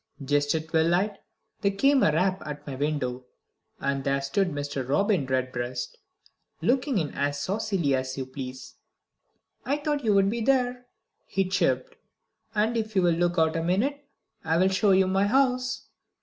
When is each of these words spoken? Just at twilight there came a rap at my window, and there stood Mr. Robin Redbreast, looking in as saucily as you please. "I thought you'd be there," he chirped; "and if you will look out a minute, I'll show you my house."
Just 0.25 0.55
at 0.55 0.69
twilight 0.69 1.19
there 1.59 1.69
came 1.71 2.01
a 2.01 2.11
rap 2.11 2.41
at 2.43 2.65
my 2.65 2.73
window, 2.73 3.25
and 3.79 4.03
there 4.03 4.19
stood 4.19 4.49
Mr. 4.49 4.89
Robin 4.89 5.27
Redbreast, 5.27 5.95
looking 6.59 6.97
in 6.97 7.13
as 7.13 7.39
saucily 7.39 7.93
as 7.93 8.17
you 8.17 8.25
please. 8.25 8.77
"I 9.63 9.77
thought 9.77 10.03
you'd 10.03 10.27
be 10.31 10.41
there," 10.41 10.87
he 11.27 11.47
chirped; 11.47 11.97
"and 12.55 12.75
if 12.77 12.95
you 12.95 13.03
will 13.03 13.11
look 13.13 13.37
out 13.37 13.55
a 13.55 13.61
minute, 13.61 14.09
I'll 14.43 14.69
show 14.69 14.89
you 14.89 15.05
my 15.05 15.27
house." 15.27 15.85